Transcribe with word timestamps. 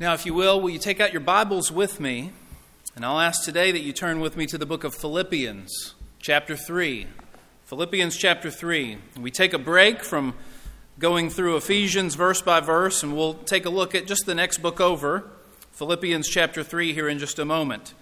Now, 0.00 0.14
if 0.14 0.24
you 0.24 0.32
will, 0.32 0.58
will 0.58 0.70
you 0.70 0.78
take 0.78 0.98
out 0.98 1.12
your 1.12 1.20
Bibles 1.20 1.70
with 1.70 2.00
me? 2.00 2.30
And 2.96 3.04
I'll 3.04 3.20
ask 3.20 3.44
today 3.44 3.70
that 3.70 3.80
you 3.80 3.92
turn 3.92 4.20
with 4.20 4.34
me 4.34 4.46
to 4.46 4.56
the 4.56 4.64
book 4.64 4.82
of 4.82 4.94
Philippians, 4.94 5.94
chapter 6.18 6.56
3. 6.56 7.06
Philippians 7.66 8.16
chapter 8.16 8.50
3. 8.50 8.96
We 9.20 9.30
take 9.30 9.52
a 9.52 9.58
break 9.58 10.02
from 10.02 10.32
going 10.98 11.28
through 11.28 11.58
Ephesians 11.58 12.14
verse 12.14 12.40
by 12.40 12.60
verse, 12.60 13.02
and 13.02 13.14
we'll 13.14 13.34
take 13.34 13.66
a 13.66 13.68
look 13.68 13.94
at 13.94 14.06
just 14.06 14.24
the 14.24 14.34
next 14.34 14.62
book 14.62 14.80
over, 14.80 15.28
Philippians 15.72 16.26
chapter 16.26 16.62
3, 16.64 16.94
here 16.94 17.06
in 17.06 17.18
just 17.18 17.38
a 17.38 17.44
moment. 17.44 17.92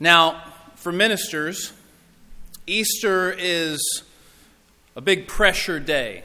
Now, 0.00 0.42
for 0.74 0.90
ministers, 0.90 1.72
Easter 2.66 3.30
is 3.30 4.02
a 4.96 5.00
big 5.00 5.28
pressure 5.28 5.78
day, 5.78 6.24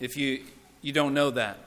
if 0.00 0.16
you, 0.16 0.42
you 0.80 0.94
don't 0.94 1.12
know 1.12 1.30
that. 1.32 1.65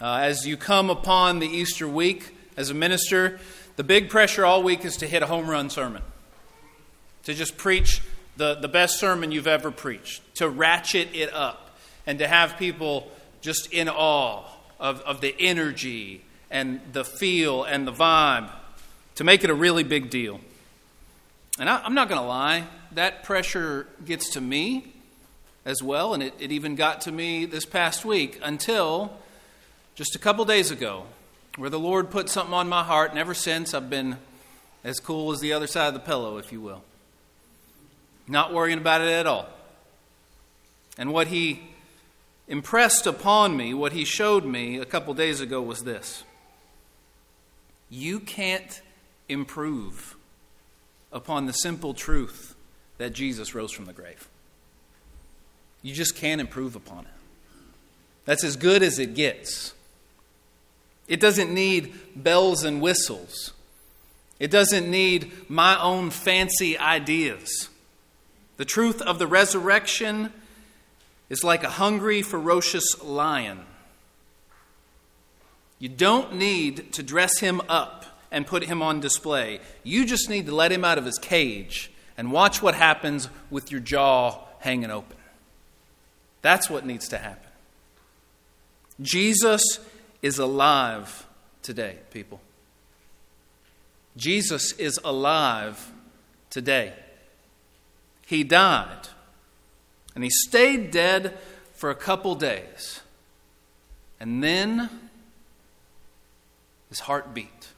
Uh, 0.00 0.20
as 0.22 0.46
you 0.46 0.56
come 0.56 0.90
upon 0.90 1.40
the 1.40 1.48
Easter 1.48 1.88
week 1.88 2.32
as 2.56 2.70
a 2.70 2.74
minister, 2.74 3.40
the 3.74 3.82
big 3.82 4.08
pressure 4.08 4.46
all 4.46 4.62
week 4.62 4.84
is 4.84 4.98
to 4.98 5.08
hit 5.08 5.24
a 5.24 5.26
home 5.26 5.50
run 5.50 5.70
sermon, 5.70 6.02
to 7.24 7.34
just 7.34 7.56
preach 7.56 8.00
the, 8.36 8.54
the 8.54 8.68
best 8.68 9.00
sermon 9.00 9.32
you've 9.32 9.48
ever 9.48 9.72
preached, 9.72 10.22
to 10.36 10.48
ratchet 10.48 11.08
it 11.14 11.34
up, 11.34 11.76
and 12.06 12.20
to 12.20 12.28
have 12.28 12.56
people 12.56 13.10
just 13.40 13.72
in 13.72 13.88
awe 13.88 14.44
of, 14.78 15.00
of 15.00 15.20
the 15.20 15.34
energy 15.36 16.22
and 16.48 16.80
the 16.92 17.04
feel 17.04 17.64
and 17.64 17.84
the 17.84 17.92
vibe, 17.92 18.48
to 19.16 19.24
make 19.24 19.42
it 19.42 19.50
a 19.50 19.54
really 19.54 19.82
big 19.82 20.10
deal. 20.10 20.38
And 21.58 21.68
I, 21.68 21.84
am 21.84 21.94
not 21.94 22.08
going 22.08 22.20
to 22.20 22.26
lie, 22.26 22.68
that 22.92 23.24
pressure 23.24 23.88
gets 24.06 24.30
to 24.34 24.40
me 24.40 24.92
as 25.64 25.82
well, 25.82 26.14
and 26.14 26.22
it, 26.22 26.34
it 26.38 26.52
even 26.52 26.76
got 26.76 27.00
to 27.00 27.10
me 27.10 27.46
this 27.46 27.64
past 27.64 28.04
week 28.04 28.38
until 28.44 29.18
just 29.98 30.14
a 30.14 30.18
couple 30.20 30.44
days 30.44 30.70
ago, 30.70 31.02
where 31.56 31.70
the 31.70 31.78
Lord 31.78 32.08
put 32.08 32.28
something 32.28 32.54
on 32.54 32.68
my 32.68 32.84
heart, 32.84 33.10
and 33.10 33.18
ever 33.18 33.34
since 33.34 33.74
I've 33.74 33.90
been 33.90 34.16
as 34.84 35.00
cool 35.00 35.32
as 35.32 35.40
the 35.40 35.52
other 35.52 35.66
side 35.66 35.88
of 35.88 35.94
the 35.94 35.98
pillow, 35.98 36.38
if 36.38 36.52
you 36.52 36.60
will. 36.60 36.84
Not 38.28 38.54
worrying 38.54 38.78
about 38.78 39.00
it 39.00 39.08
at 39.08 39.26
all. 39.26 39.48
And 40.96 41.12
what 41.12 41.26
He 41.26 41.62
impressed 42.46 43.08
upon 43.08 43.56
me, 43.56 43.74
what 43.74 43.90
He 43.90 44.04
showed 44.04 44.44
me 44.44 44.78
a 44.78 44.84
couple 44.84 45.14
days 45.14 45.40
ago 45.40 45.60
was 45.60 45.82
this 45.82 46.22
You 47.90 48.20
can't 48.20 48.80
improve 49.28 50.14
upon 51.10 51.46
the 51.46 51.52
simple 51.52 51.92
truth 51.92 52.54
that 52.98 53.14
Jesus 53.14 53.52
rose 53.52 53.72
from 53.72 53.86
the 53.86 53.92
grave. 53.92 54.28
You 55.82 55.92
just 55.92 56.14
can't 56.14 56.40
improve 56.40 56.76
upon 56.76 57.00
it. 57.00 57.10
That's 58.26 58.44
as 58.44 58.54
good 58.54 58.84
as 58.84 59.00
it 59.00 59.16
gets. 59.16 59.74
It 61.08 61.20
doesn't 61.20 61.52
need 61.52 61.94
bells 62.14 62.64
and 62.64 62.80
whistles. 62.80 63.52
It 64.38 64.50
doesn't 64.50 64.88
need 64.88 65.32
my 65.50 65.80
own 65.80 66.10
fancy 66.10 66.78
ideas. 66.78 67.68
The 68.58 68.64
truth 68.64 69.00
of 69.02 69.18
the 69.18 69.26
resurrection 69.26 70.32
is 71.28 71.42
like 71.42 71.64
a 71.64 71.70
hungry, 71.70 72.22
ferocious 72.22 73.02
lion. 73.02 73.60
You 75.78 75.88
don't 75.88 76.34
need 76.34 76.92
to 76.94 77.02
dress 77.02 77.38
him 77.38 77.60
up 77.68 78.04
and 78.30 78.46
put 78.46 78.64
him 78.64 78.82
on 78.82 79.00
display. 79.00 79.60
You 79.82 80.04
just 80.04 80.28
need 80.28 80.46
to 80.46 80.54
let 80.54 80.72
him 80.72 80.84
out 80.84 80.98
of 80.98 81.04
his 81.04 81.18
cage 81.18 81.90
and 82.16 82.32
watch 82.32 82.60
what 82.60 82.74
happens 82.74 83.28
with 83.50 83.70
your 83.70 83.80
jaw 83.80 84.44
hanging 84.60 84.90
open. 84.90 85.16
That's 86.42 86.68
what 86.68 86.84
needs 86.84 87.08
to 87.08 87.18
happen. 87.18 87.48
Jesus 89.00 89.78
is 90.22 90.38
alive 90.38 91.26
today, 91.62 91.98
people. 92.10 92.40
Jesus 94.16 94.72
is 94.72 94.98
alive 95.04 95.92
today. 96.50 96.92
He 98.26 98.44
died, 98.44 99.08
and 100.14 100.24
he 100.24 100.30
stayed 100.30 100.90
dead 100.90 101.38
for 101.74 101.90
a 101.90 101.94
couple 101.94 102.34
days. 102.34 103.00
And 104.20 104.42
then 104.42 104.90
his 106.88 107.00
heart 107.00 107.32
beat, 107.32 107.68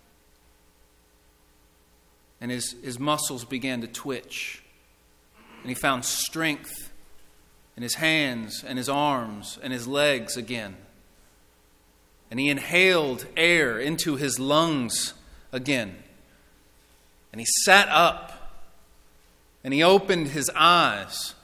and 2.41 2.51
his, 2.51 2.75
his 2.83 2.99
muscles 2.99 3.45
began 3.45 3.83
to 3.83 3.87
twitch, 3.87 4.63
and 5.61 5.69
he 5.69 5.75
found 5.75 6.05
strength 6.05 6.91
in 7.77 7.83
his 7.83 7.97
hands 7.97 8.65
and 8.67 8.79
his 8.79 8.89
arms 8.89 9.59
and 9.63 9.73
his 9.73 9.87
legs 9.87 10.37
again 10.37 10.77
and 12.31 12.39
he 12.39 12.49
inhaled 12.49 13.27
air 13.37 13.79
into 13.79 14.17
his 14.17 14.39
lungs 14.39 15.15
again. 15.53 15.97
And 17.33 17.41
he 17.41 17.47
sat 17.65 17.89
up 17.89 18.61
and 19.65 19.75
he 19.75 19.83
opened 19.83 20.29
his 20.29 20.51
eyes 20.55 21.35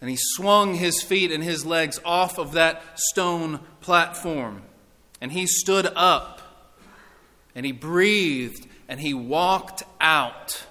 and 0.00 0.08
he 0.08 0.16
swung 0.16 0.74
his 0.74 1.02
feet 1.02 1.30
and 1.30 1.42
his 1.42 1.66
legs 1.66 2.00
off 2.04 2.38
of 2.38 2.52
that 2.52 2.82
stone 2.94 3.60
platform 3.80 4.62
and 5.20 5.32
he 5.32 5.46
stood 5.46 5.86
up 5.94 6.40
and 7.54 7.66
he 7.66 7.72
breathed 7.72 8.66
and 8.88 9.00
he 9.00 9.12
walked 9.12 9.82
out 10.00 10.64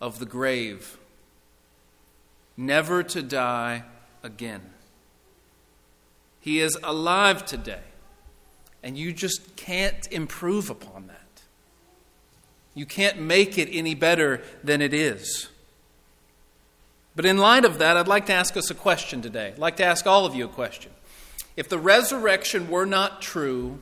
of 0.00 0.18
the 0.18 0.26
grave, 0.26 0.98
never 2.56 3.02
to 3.02 3.22
die 3.22 3.84
again. 4.22 4.62
He 6.40 6.60
is 6.60 6.76
alive 6.82 7.46
today. 7.46 7.82
And 8.82 8.98
you 8.98 9.12
just 9.12 9.56
can't 9.56 10.10
improve 10.10 10.70
upon 10.70 11.06
that. 11.06 11.18
You 12.74 12.86
can't 12.86 13.20
make 13.20 13.58
it 13.58 13.68
any 13.70 13.94
better 13.94 14.42
than 14.64 14.80
it 14.80 14.94
is. 14.94 15.48
But 17.14 17.26
in 17.26 17.38
light 17.38 17.64
of 17.64 17.78
that, 17.78 17.96
I'd 17.96 18.08
like 18.08 18.26
to 18.26 18.32
ask 18.32 18.56
us 18.56 18.70
a 18.70 18.74
question 18.74 19.20
today. 19.20 19.48
I'd 19.48 19.58
like 19.58 19.76
to 19.76 19.84
ask 19.84 20.06
all 20.06 20.24
of 20.24 20.34
you 20.34 20.46
a 20.46 20.48
question. 20.48 20.90
If 21.56 21.68
the 21.68 21.78
resurrection 21.78 22.70
were 22.70 22.86
not 22.86 23.20
true, 23.20 23.78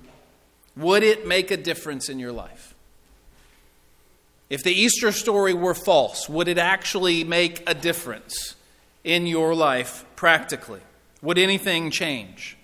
would 0.76 1.04
it 1.04 1.26
make 1.26 1.50
a 1.50 1.56
difference 1.56 2.08
in 2.08 2.18
your 2.18 2.32
life? 2.32 2.74
If 4.48 4.64
the 4.64 4.72
Easter 4.72 5.12
story 5.12 5.54
were 5.54 5.74
false, 5.74 6.28
would 6.28 6.48
it 6.48 6.58
actually 6.58 7.22
make 7.22 7.62
a 7.68 7.74
difference 7.74 8.56
in 9.04 9.28
your 9.28 9.54
life 9.54 10.04
practically? 10.16 10.80
Would 11.22 11.38
anything 11.38 11.92
change? 11.92 12.56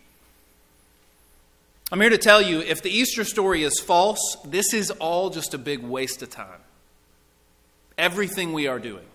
I'm 1.92 2.00
here 2.00 2.10
to 2.10 2.18
tell 2.18 2.42
you 2.42 2.60
if 2.60 2.82
the 2.82 2.90
Easter 2.90 3.22
story 3.22 3.62
is 3.62 3.78
false, 3.78 4.36
this 4.44 4.74
is 4.74 4.90
all 4.90 5.30
just 5.30 5.54
a 5.54 5.58
big 5.58 5.82
waste 5.82 6.20
of 6.20 6.30
time. 6.30 6.60
Everything 7.96 8.52
we 8.52 8.66
are 8.66 8.80
doing. 8.80 9.06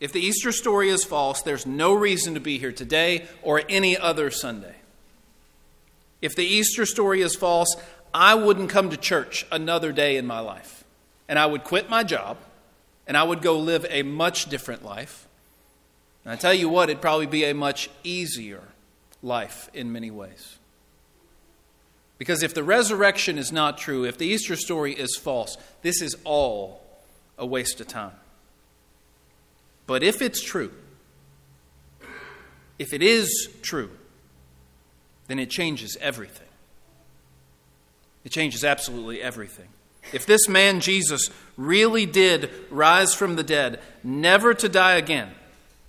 If 0.00 0.12
the 0.12 0.20
Easter 0.20 0.52
story 0.52 0.88
is 0.88 1.04
false, 1.04 1.42
there's 1.42 1.66
no 1.66 1.92
reason 1.92 2.34
to 2.34 2.40
be 2.40 2.58
here 2.58 2.70
today 2.70 3.26
or 3.42 3.62
any 3.68 3.98
other 3.98 4.30
Sunday. 4.30 4.76
If 6.22 6.36
the 6.36 6.44
Easter 6.44 6.86
story 6.86 7.22
is 7.22 7.34
false, 7.34 7.74
I 8.14 8.36
wouldn't 8.36 8.70
come 8.70 8.90
to 8.90 8.96
church 8.96 9.44
another 9.50 9.90
day 9.90 10.16
in 10.16 10.26
my 10.26 10.38
life. 10.38 10.84
And 11.28 11.38
I 11.38 11.46
would 11.46 11.64
quit 11.64 11.90
my 11.90 12.04
job 12.04 12.38
and 13.08 13.16
I 13.16 13.24
would 13.24 13.42
go 13.42 13.58
live 13.58 13.84
a 13.90 14.02
much 14.02 14.46
different 14.46 14.84
life. 14.84 15.26
And 16.24 16.32
I 16.32 16.36
tell 16.36 16.54
you 16.54 16.68
what, 16.68 16.88
it'd 16.88 17.02
probably 17.02 17.26
be 17.26 17.44
a 17.44 17.54
much 17.54 17.90
easier 18.04 18.62
life 19.22 19.68
in 19.74 19.90
many 19.90 20.12
ways. 20.12 20.58
Because 22.18 22.42
if 22.42 22.52
the 22.52 22.64
resurrection 22.64 23.38
is 23.38 23.52
not 23.52 23.78
true, 23.78 24.04
if 24.04 24.18
the 24.18 24.26
Easter 24.26 24.56
story 24.56 24.92
is 24.92 25.16
false, 25.16 25.56
this 25.82 26.02
is 26.02 26.16
all 26.24 26.82
a 27.38 27.46
waste 27.46 27.80
of 27.80 27.86
time. 27.86 28.16
But 29.86 30.02
if 30.02 30.20
it's 30.20 30.42
true, 30.42 30.72
if 32.78 32.92
it 32.92 33.02
is 33.02 33.48
true, 33.62 33.90
then 35.28 35.38
it 35.38 35.48
changes 35.48 35.96
everything. 36.00 36.46
It 38.24 38.32
changes 38.32 38.64
absolutely 38.64 39.22
everything. 39.22 39.68
If 40.12 40.26
this 40.26 40.48
man, 40.48 40.80
Jesus, 40.80 41.30
really 41.56 42.06
did 42.06 42.50
rise 42.70 43.14
from 43.14 43.36
the 43.36 43.42
dead, 43.42 43.80
never 44.02 44.54
to 44.54 44.68
die 44.68 44.96
again, 44.96 45.30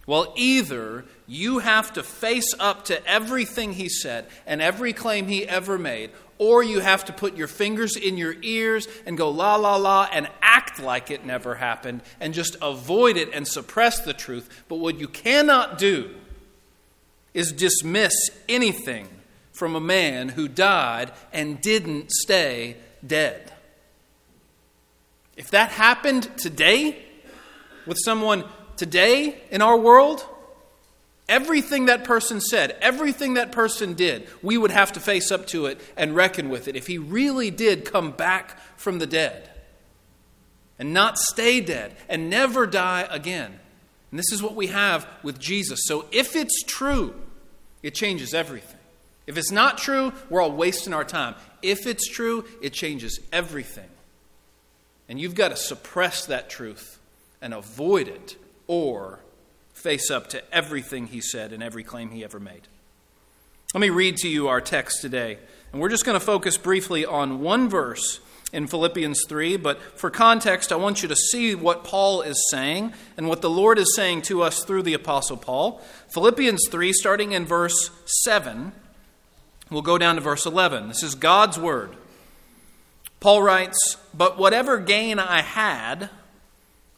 well, 0.06 0.33
either 0.36 1.06
you 1.30 1.60
have 1.60 1.94
to 1.94 2.02
face 2.02 2.56
up 2.60 2.86
to 2.86 3.08
everything 3.08 3.74
he 3.74 3.88
said 3.88 4.26
and 4.48 4.64
every 4.64 4.94
claim 4.94 5.28
he 5.28 5.48
ever 5.48 5.78
made, 5.78 6.10
or 6.40 6.64
you 6.64 6.80
have 6.80 7.06
to 7.06 7.14
put 7.14 7.38
your 7.38 7.48
fingers 7.48 7.96
in 7.96 8.18
your 8.18 8.36
ears 8.42 8.88
and 9.06 9.16
go 9.16 9.30
la 9.30 9.56
la 9.56 9.76
la 9.76 10.10
and 10.12 10.28
act 10.42 10.80
like 10.80 11.12
it 11.12 11.24
never 11.24 11.54
happened 11.54 12.02
and 12.20 12.34
just 12.34 12.58
avoid 12.64 13.16
it 13.16 13.30
and 13.31 13.48
suppress 13.48 14.00
the 14.02 14.14
truth. 14.14 14.64
But 14.68 14.78
what 14.78 15.00
you 15.00 15.08
cannot 15.08 15.78
do 15.78 16.10
is 17.36 17.52
dismiss 17.52 18.14
anything 18.50 19.08
from 19.52 19.76
a 19.76 19.81
man 19.81 20.30
who 20.30 20.48
died 20.48 21.12
and 21.31 21.62
didn't 21.62 22.10
stay 22.10 22.76
dead. 23.06 23.54
If 25.38 25.52
that 25.52 25.70
happened 25.70 26.28
today 26.38 26.98
with 27.86 28.00
someone 28.04 28.46
today 28.78 29.40
in 29.52 29.62
our 29.62 29.78
world, 29.78 30.26
Everything 31.30 31.86
that 31.86 32.04
person 32.04 32.42
said, 32.42 32.76
everything 32.81 33.36
that 33.36 33.52
person 33.52 33.94
did, 33.94 34.28
we 34.42 34.58
would 34.58 34.72
have 34.72 34.92
to 34.94 35.00
face 35.00 35.31
up 35.31 35.46
to 35.48 35.68
it 35.68 35.80
and 35.96 36.16
reckon 36.16 36.50
with 36.50 36.68
it 36.68 36.76
if 36.76 36.88
he 36.88 36.98
really 36.98 37.52
did 37.52 37.86
come 37.86 38.12
back 38.12 38.58
from 38.78 38.98
the 38.98 39.06
dead 39.06 39.48
and 40.80 40.92
not 40.92 41.20
stay 41.20 41.62
dead 41.62 41.96
and 42.10 42.31
never 42.31 42.66
die 42.66 43.08
again. 43.12 43.60
And 44.10 44.18
this 44.18 44.31
is 44.31 44.42
what 44.42 44.56
we 44.56 44.68
have 44.68 45.08
with 45.22 45.38
Jesus. 45.38 45.81
So 45.84 46.06
if 46.12 46.36
it's 46.36 46.64
true, 46.64 47.14
it 47.84 47.94
changes 47.94 48.34
everything. 48.34 48.80
If 49.28 49.38
it's 49.38 49.52
not 49.52 49.78
true, 49.78 50.12
we're 50.31 50.42
all 50.42 50.52
wasting 50.52 50.96
our 50.96 51.04
time. 51.04 51.36
If 51.62 51.86
it's 51.86 52.10
true, 52.10 52.46
it 52.60 52.74
changes 52.74 53.20
everything. 53.31 53.90
And 55.08 55.22
you've 55.22 55.36
got 55.36 55.50
to 55.50 55.56
suppress 55.56 56.26
that 56.26 56.50
truth 56.50 56.98
and 57.40 57.54
avoid 57.54 58.08
it 58.08 58.36
or 58.66 59.20
face 59.80 60.12
up 60.12 60.28
to 60.28 60.54
everything 60.54 61.08
he 61.08 61.22
said 61.22 61.54
and 61.54 61.64
every 61.64 61.84
claim 61.84 62.12
he 62.12 62.24
ever 62.24 62.40
made. 62.40 62.68
Let 63.74 63.81
me 63.81 63.90
read 63.90 64.18
to 64.18 64.28
you 64.28 64.48
our 64.48 64.62
text 64.62 65.02
today. 65.02 65.38
And 65.72 65.81
we're 65.81 65.90
just 65.90 66.06
going 66.06 66.20
to 66.20 66.26
focus 66.26 66.58
briefly 66.58 67.06
on 67.06 67.42
one 67.42 67.70
verse 67.70 68.20
in 68.52 68.66
Philippians 68.66 69.26
3, 69.28 69.58
but 69.58 69.80
for 69.98 70.10
context, 70.10 70.72
I 70.72 70.76
want 70.76 71.04
you 71.04 71.08
to 71.08 71.16
see 71.16 71.54
what 71.54 71.84
Paul 71.84 72.24
is 72.24 72.50
saying 72.50 72.94
and 73.16 73.28
what 73.28 73.42
the 73.42 73.50
Lord 73.50 73.78
is 73.78 73.96
saying 73.96 74.24
to 74.24 74.42
us 74.42 74.64
through 74.64 74.84
the 74.84 74.96
Apostle 74.96 75.38
Paul. 75.38 75.81
Philippians 76.12 76.68
3, 76.70 76.92
starting 76.92 77.31
in 77.31 77.46
verse 77.46 77.92
7, 78.24 78.72
we'll 79.70 79.84
go 79.84 80.00
down 80.00 80.16
to 80.16 80.22
verse 80.22 80.48
11. 80.48 80.88
This 80.88 81.04
is 81.04 81.14
God's 81.14 81.60
Word. 81.60 81.96
Paul 83.20 83.44
writes, 83.44 83.98
But 84.16 84.40
whatever 84.40 84.80
gain 84.80 85.20
I 85.20 85.42
had, 85.42 86.10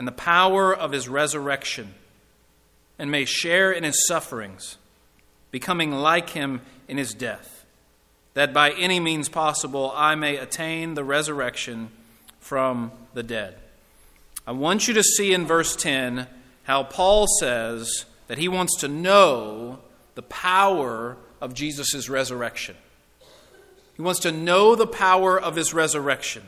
and 0.00 0.08
the 0.08 0.12
power 0.12 0.74
of 0.74 0.92
his 0.92 1.10
resurrection, 1.10 1.92
and 2.98 3.10
may 3.10 3.26
share 3.26 3.70
in 3.70 3.84
his 3.84 4.06
sufferings, 4.06 4.78
becoming 5.50 5.92
like 5.92 6.30
him 6.30 6.62
in 6.88 6.96
his 6.96 7.12
death, 7.12 7.66
that 8.32 8.54
by 8.54 8.70
any 8.70 8.98
means 8.98 9.28
possible 9.28 9.92
I 9.94 10.14
may 10.14 10.38
attain 10.38 10.94
the 10.94 11.04
resurrection 11.04 11.90
from 12.38 12.92
the 13.12 13.22
dead. 13.22 13.58
I 14.46 14.52
want 14.52 14.88
you 14.88 14.94
to 14.94 15.02
see 15.02 15.34
in 15.34 15.44
verse 15.44 15.76
10 15.76 16.26
how 16.62 16.82
Paul 16.84 17.26
says 17.38 18.06
that 18.26 18.38
he 18.38 18.48
wants 18.48 18.78
to 18.78 18.88
know 18.88 19.80
the 20.14 20.22
power 20.22 21.18
of 21.42 21.52
Jesus' 21.52 22.08
resurrection. 22.08 22.76
He 23.96 24.02
wants 24.02 24.20
to 24.20 24.32
know 24.32 24.74
the 24.74 24.86
power 24.86 25.38
of 25.38 25.56
his 25.56 25.74
resurrection. 25.74 26.44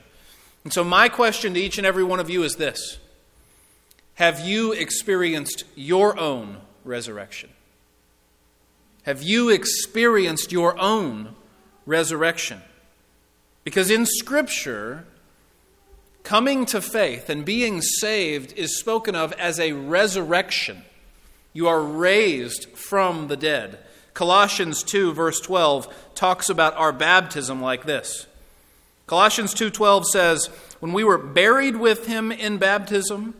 And 0.65 0.73
so, 0.73 0.83
my 0.83 1.11
question 1.11 1.53
to 1.53 1.61
each 1.61 1.77
and 1.77 1.87
every 1.87 2.03
one 2.03 2.19
of 2.19 2.31
you 2.31 2.45
is 2.45 2.57
this 2.57 2.97
have 4.15 4.41
you 4.41 4.73
experienced 4.73 5.65
your 5.75 6.19
own 6.19 6.59
resurrection? 6.85 7.51
Have 9.05 9.23
you 9.23 9.49
experienced 9.49 10.53
your 10.53 10.79
own 10.79 11.35
resurrection? 11.87 12.61
Because 13.65 13.91
in 13.91 14.07
Scripture, 14.07 15.05
coming 16.23 16.67
to 16.67 16.81
faith 16.81 17.29
and 17.29 17.45
being 17.45 17.81
saved 17.81 18.53
is 18.57 18.79
spoken 18.79 19.15
of 19.17 19.33
as 19.33 19.59
a 19.59 19.73
resurrection. 19.73 20.83
You 21.53 21.69
are 21.69 21.83
raised 21.83 22.69
from 22.71 23.29
the 23.29 23.37
dead. 23.37 23.79
Colossians 24.15 24.83
2 24.83 25.13
verse 25.13 25.41
12 25.41 25.93
talks 26.15 26.49
about 26.49 26.77
our 26.77 26.93
baptism 26.93 27.61
like 27.61 27.85
this. 27.85 28.27
Colossians 29.07 29.53
2:12 29.53 30.07
says, 30.07 30.49
"When 30.81 30.93
we 30.93 31.05
were 31.05 31.19
buried 31.19 31.77
with 31.77 32.07
him 32.07 32.31
in 32.33 32.59
baptism, 32.59 33.35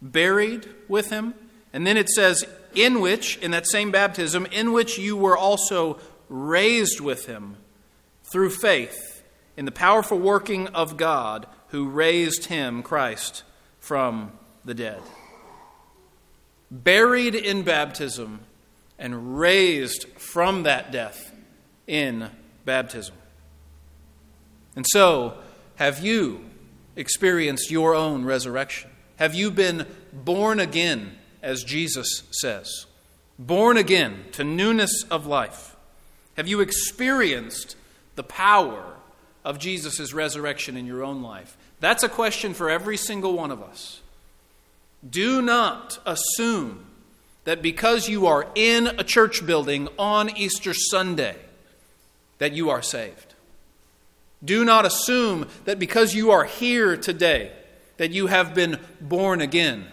buried 0.00 0.68
with 0.88 1.10
him. 1.10 1.34
And 1.72 1.86
then 1.86 1.96
it 1.96 2.08
says, 2.08 2.44
in 2.74 3.00
which, 3.00 3.36
in 3.38 3.50
that 3.50 3.66
same 3.66 3.90
baptism, 3.90 4.46
in 4.46 4.72
which 4.72 4.98
you 4.98 5.16
were 5.16 5.36
also 5.36 5.98
raised 6.28 7.00
with 7.00 7.26
him 7.26 7.56
through 8.24 8.50
faith 8.50 9.22
in 9.56 9.64
the 9.64 9.72
powerful 9.72 10.18
working 10.18 10.68
of 10.68 10.96
God 10.96 11.46
who 11.68 11.88
raised 11.88 12.46
him, 12.46 12.82
Christ, 12.82 13.42
from 13.80 14.32
the 14.64 14.74
dead. 14.74 15.00
Buried 16.70 17.34
in 17.34 17.62
baptism 17.62 18.40
and 18.98 19.38
raised 19.38 20.08
from 20.18 20.64
that 20.64 20.90
death 20.90 21.32
in 21.86 22.30
baptism. 22.64 23.14
And 24.74 24.84
so, 24.88 25.38
have 25.76 26.00
you 26.00 26.44
experienced 26.96 27.70
your 27.70 27.94
own 27.94 28.24
resurrection? 28.24 28.90
Have 29.16 29.34
you 29.34 29.50
been 29.50 29.86
born 30.12 30.60
again, 30.60 31.16
as 31.42 31.64
Jesus 31.64 32.22
says? 32.30 32.86
Born 33.38 33.76
again 33.76 34.24
to 34.32 34.44
newness 34.44 35.04
of 35.10 35.26
life? 35.26 35.76
Have 36.36 36.46
you 36.46 36.60
experienced 36.60 37.76
the 38.14 38.22
power 38.22 38.94
of 39.44 39.58
Jesus' 39.58 40.12
resurrection 40.12 40.76
in 40.76 40.86
your 40.86 41.02
own 41.02 41.22
life? 41.22 41.56
That's 41.80 42.02
a 42.02 42.08
question 42.08 42.54
for 42.54 42.70
every 42.70 42.96
single 42.96 43.34
one 43.34 43.50
of 43.50 43.62
us. 43.62 44.00
Do 45.08 45.40
not 45.40 45.98
assume 46.04 46.86
that 47.44 47.62
because 47.62 48.08
you 48.08 48.26
are 48.26 48.48
in 48.54 48.88
a 48.98 49.04
church 49.04 49.46
building 49.46 49.88
on 49.98 50.36
Easter 50.36 50.74
Sunday, 50.74 51.36
that 52.38 52.52
you 52.52 52.70
are 52.70 52.82
saved. 52.82 53.34
Do 54.44 54.64
not 54.64 54.84
assume 54.84 55.48
that 55.64 55.78
because 55.78 56.14
you 56.14 56.30
are 56.30 56.44
here 56.44 56.96
today, 56.96 57.52
that 57.96 58.10
you 58.10 58.26
have 58.26 58.54
been 58.54 58.78
born 59.00 59.40
again. 59.40 59.86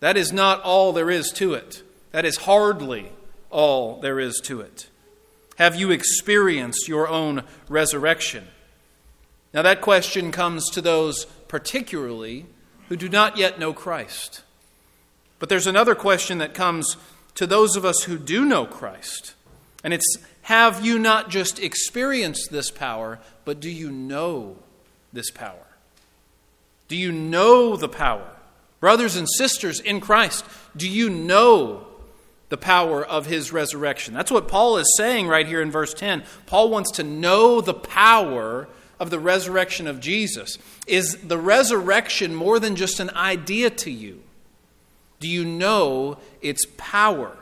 That 0.00 0.16
is 0.16 0.32
not 0.32 0.62
all 0.62 0.92
there 0.92 1.10
is 1.10 1.30
to 1.32 1.54
it. 1.54 1.82
That 2.12 2.24
is 2.24 2.36
hardly 2.38 3.10
all 3.50 4.00
there 4.00 4.20
is 4.20 4.40
to 4.44 4.60
it. 4.60 4.88
Have 5.56 5.74
you 5.74 5.90
experienced 5.90 6.88
your 6.88 7.08
own 7.08 7.42
resurrection? 7.68 8.46
Now, 9.54 9.62
that 9.62 9.80
question 9.80 10.32
comes 10.32 10.68
to 10.70 10.82
those 10.82 11.24
particularly 11.48 12.46
who 12.88 12.96
do 12.96 13.08
not 13.08 13.36
yet 13.36 13.58
know 13.58 13.72
Christ. 13.72 14.42
But 15.38 15.48
there's 15.48 15.66
another 15.66 15.94
question 15.94 16.38
that 16.38 16.54
comes 16.54 16.96
to 17.34 17.46
those 17.46 17.76
of 17.76 17.84
us 17.84 18.02
who 18.04 18.18
do 18.18 18.44
know 18.44 18.66
Christ. 18.66 19.34
And 19.82 19.92
it's 19.92 20.16
have 20.42 20.84
you 20.84 20.98
not 20.98 21.28
just 21.28 21.58
experienced 21.58 22.50
this 22.50 22.70
power, 22.70 23.18
but 23.44 23.60
do 23.60 23.70
you 23.70 23.90
know 23.90 24.56
this 25.12 25.30
power? 25.30 25.65
Do 26.88 26.96
you 26.96 27.12
know 27.12 27.76
the 27.76 27.88
power? 27.88 28.28
Brothers 28.80 29.16
and 29.16 29.28
sisters 29.28 29.80
in 29.80 30.00
Christ, 30.00 30.44
do 30.76 30.88
you 30.88 31.10
know 31.10 31.86
the 32.48 32.56
power 32.56 33.04
of 33.04 33.26
his 33.26 33.52
resurrection? 33.52 34.14
That's 34.14 34.30
what 34.30 34.48
Paul 34.48 34.76
is 34.76 34.94
saying 34.96 35.26
right 35.26 35.46
here 35.46 35.62
in 35.62 35.70
verse 35.70 35.94
10. 35.94 36.22
Paul 36.46 36.70
wants 36.70 36.92
to 36.92 37.02
know 37.02 37.60
the 37.60 37.74
power 37.74 38.68
of 39.00 39.10
the 39.10 39.18
resurrection 39.18 39.86
of 39.86 40.00
Jesus. 40.00 40.58
Is 40.86 41.16
the 41.16 41.38
resurrection 41.38 42.34
more 42.34 42.58
than 42.60 42.76
just 42.76 43.00
an 43.00 43.10
idea 43.10 43.70
to 43.70 43.90
you? 43.90 44.22
Do 45.18 45.28
you 45.28 45.44
know 45.44 46.18
its 46.40 46.64
power? 46.76 47.36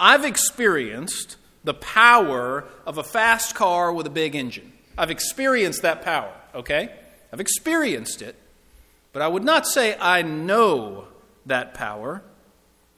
I've 0.00 0.24
experienced 0.24 1.36
the 1.62 1.74
power 1.74 2.64
of 2.86 2.98
a 2.98 3.04
fast 3.04 3.54
car 3.54 3.92
with 3.92 4.06
a 4.06 4.10
big 4.10 4.34
engine. 4.34 4.72
I've 4.98 5.10
experienced 5.10 5.82
that 5.82 6.02
power, 6.02 6.32
okay? 6.54 6.90
I've 7.32 7.40
experienced 7.40 8.20
it, 8.20 8.36
but 9.12 9.22
I 9.22 9.28
would 9.28 9.44
not 9.44 9.66
say 9.66 9.96
I 9.98 10.22
know 10.22 11.06
that 11.46 11.74
power. 11.74 12.22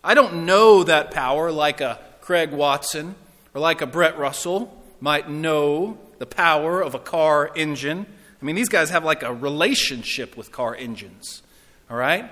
I 0.03 0.15
don't 0.15 0.45
know 0.45 0.85
that 0.85 1.11
power 1.13 1.53
like 1.53 1.81
a 1.81 2.01
Craig 2.21 2.51
Watson 2.51 3.15
or 3.55 3.61
like 3.61 3.81
a 3.81 3.87
Brett 3.87 4.19
Russell 4.19 4.83
might 5.01 5.31
know 5.31 5.99
the 6.19 6.27
power 6.27 6.81
of 6.81 6.95
a 6.95 6.99
car 6.99 7.51
engine. 7.55 8.07
I 8.41 8.45
mean, 8.45 8.57
these 8.57 8.69
guys 8.69 8.91
have 8.91 9.05
like 9.05 9.23
a 9.23 9.33
relationship 9.33 10.37
with 10.37 10.51
car 10.51 10.75
engines, 10.75 11.43
all 11.89 11.97
right? 11.97 12.31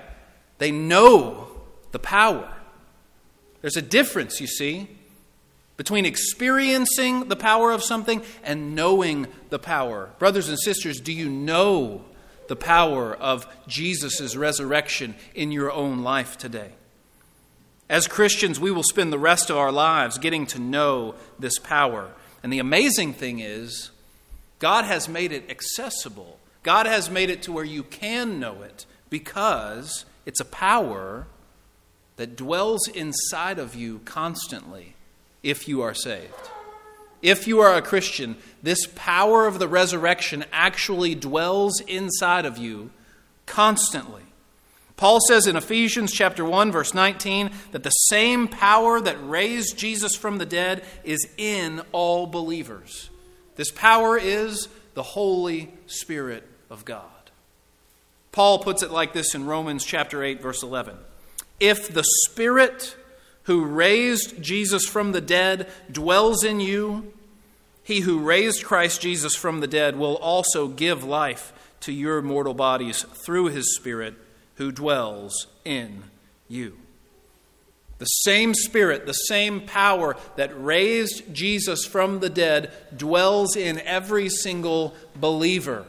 They 0.57 0.71
know 0.71 1.47
the 1.91 1.99
power. 1.99 2.51
There's 3.61 3.77
a 3.77 3.81
difference, 3.81 4.41
you 4.41 4.47
see, 4.47 4.89
between 5.77 6.05
experiencing 6.05 7.27
the 7.29 7.35
power 7.35 7.71
of 7.71 7.83
something 7.83 8.21
and 8.43 8.75
knowing 8.75 9.27
the 9.49 9.59
power. 9.59 10.11
Brothers 10.19 10.49
and 10.49 10.59
sisters, 10.59 10.99
do 10.99 11.11
you 11.11 11.29
know 11.29 12.05
the 12.47 12.55
power 12.55 13.13
of 13.15 13.47
Jesus' 13.67 14.35
resurrection 14.35 15.15
in 15.33 15.51
your 15.51 15.71
own 15.71 16.03
life 16.03 16.37
today? 16.37 16.73
As 17.89 18.07
Christians, 18.07 18.59
we 18.59 18.71
will 18.71 18.83
spend 18.83 19.11
the 19.11 19.19
rest 19.19 19.49
of 19.49 19.57
our 19.57 19.71
lives 19.71 20.17
getting 20.17 20.45
to 20.47 20.59
know 20.59 21.15
this 21.39 21.59
power. 21.59 22.11
And 22.41 22.51
the 22.51 22.59
amazing 22.59 23.13
thing 23.13 23.39
is, 23.39 23.91
God 24.59 24.85
has 24.85 25.09
made 25.09 25.31
it 25.31 25.49
accessible. 25.49 26.39
God 26.61 26.85
has 26.85 27.09
made 27.09 27.29
it 27.29 27.41
to 27.43 27.51
where 27.51 27.65
you 27.65 27.83
can 27.83 28.39
know 28.39 28.61
it 28.61 28.85
because 29.09 30.05
it's 30.25 30.39
a 30.39 30.45
power 30.45 31.27
that 32.15 32.35
dwells 32.35 32.87
inside 32.87 33.59
of 33.59 33.75
you 33.75 33.99
constantly 34.05 34.95
if 35.43 35.67
you 35.67 35.81
are 35.81 35.93
saved. 35.93 36.33
If 37.21 37.47
you 37.47 37.59
are 37.59 37.75
a 37.75 37.81
Christian, 37.81 38.35
this 38.61 38.85
power 38.95 39.45
of 39.45 39.59
the 39.59 39.67
resurrection 39.67 40.43
actually 40.51 41.15
dwells 41.15 41.79
inside 41.81 42.45
of 42.45 42.57
you 42.57 42.89
constantly. 43.45 44.23
Paul 44.97 45.19
says 45.27 45.47
in 45.47 45.55
Ephesians 45.55 46.11
chapter 46.11 46.45
1 46.45 46.71
verse 46.71 46.93
19 46.93 47.51
that 47.71 47.83
the 47.83 47.89
same 47.89 48.47
power 48.47 49.01
that 49.01 49.17
raised 49.27 49.77
Jesus 49.77 50.15
from 50.15 50.37
the 50.37 50.45
dead 50.45 50.83
is 51.03 51.27
in 51.37 51.81
all 51.91 52.27
believers. 52.27 53.09
This 53.55 53.71
power 53.71 54.17
is 54.17 54.67
the 54.93 55.03
Holy 55.03 55.73
Spirit 55.87 56.47
of 56.69 56.85
God. 56.85 57.07
Paul 58.31 58.59
puts 58.59 58.83
it 58.83 58.91
like 58.91 59.13
this 59.13 59.33
in 59.35 59.45
Romans 59.45 59.85
chapter 59.85 60.23
8 60.23 60.41
verse 60.41 60.61
11. 60.61 60.97
If 61.59 61.93
the 61.93 62.03
Spirit 62.25 62.95
who 63.43 63.65
raised 63.65 64.41
Jesus 64.41 64.85
from 64.85 65.11
the 65.11 65.21
dead 65.21 65.69
dwells 65.91 66.43
in 66.43 66.59
you, 66.59 67.13
he 67.83 68.01
who 68.01 68.19
raised 68.19 68.63
Christ 68.63 69.01
Jesus 69.01 69.35
from 69.35 69.59
the 69.59 69.67
dead 69.67 69.97
will 69.97 70.15
also 70.15 70.67
give 70.67 71.03
life 71.03 71.51
to 71.81 71.91
your 71.91 72.21
mortal 72.21 72.53
bodies 72.53 73.03
through 73.03 73.47
his 73.47 73.75
Spirit 73.75 74.15
who 74.55 74.71
dwells 74.71 75.47
in 75.65 76.03
you. 76.47 76.77
The 77.97 78.05
same 78.05 78.53
Spirit, 78.53 79.05
the 79.05 79.13
same 79.13 79.61
power 79.61 80.15
that 80.35 80.51
raised 80.61 81.33
Jesus 81.33 81.85
from 81.85 82.19
the 82.19 82.29
dead 82.29 82.71
dwells 82.95 83.55
in 83.55 83.79
every 83.79 84.29
single 84.29 84.93
believer. 85.15 85.85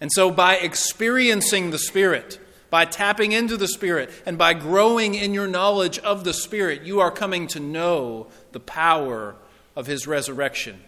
And 0.00 0.10
so, 0.12 0.30
by 0.30 0.56
experiencing 0.56 1.70
the 1.70 1.78
Spirit, 1.78 2.38
by 2.74 2.84
tapping 2.84 3.30
into 3.30 3.56
the 3.56 3.68
Spirit, 3.68 4.10
and 4.26 4.36
by 4.36 4.52
growing 4.52 5.14
in 5.14 5.32
your 5.32 5.46
knowledge 5.46 5.96
of 6.00 6.24
the 6.24 6.32
Spirit, 6.32 6.82
you 6.82 6.98
are 6.98 7.12
coming 7.12 7.46
to 7.46 7.60
know 7.60 8.26
the 8.50 8.58
power 8.58 9.36
of 9.76 9.86
His 9.86 10.08
resurrection. 10.08 10.80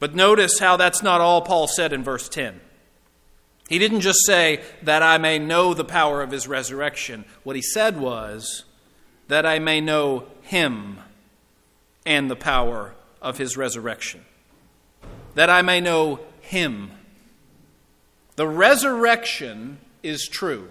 But 0.00 0.14
notice 0.14 0.60
how 0.60 0.78
that's 0.78 1.02
not 1.02 1.20
all 1.20 1.42
Paul 1.42 1.66
said 1.66 1.92
in 1.92 2.02
verse 2.02 2.26
10. 2.26 2.58
He 3.68 3.78
didn't 3.78 4.00
just 4.00 4.20
say, 4.24 4.62
that 4.80 5.02
I 5.02 5.18
may 5.18 5.38
know 5.38 5.74
the 5.74 5.84
power 5.84 6.22
of 6.22 6.30
his 6.30 6.48
resurrection. 6.48 7.26
What 7.42 7.54
he 7.54 7.60
said 7.60 8.00
was, 8.00 8.64
that 9.28 9.44
I 9.44 9.58
may 9.58 9.78
know 9.82 10.24
him 10.40 11.00
and 12.06 12.30
the 12.30 12.34
power 12.34 12.94
of 13.20 13.36
his 13.36 13.58
resurrection. 13.58 14.24
That 15.34 15.50
I 15.50 15.60
may 15.60 15.82
know 15.82 16.20
him. 16.40 16.92
The 18.36 18.48
resurrection 18.48 19.78
is 20.02 20.28
true, 20.28 20.68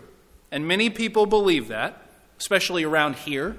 and 0.52 0.68
many 0.68 0.90
people 0.90 1.26
believe 1.26 1.68
that, 1.70 2.02
especially 2.40 2.84
around 2.84 3.16
here. 3.16 3.58